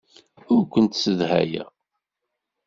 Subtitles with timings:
[0.53, 1.69] Ur kent-ssedhayeɣ.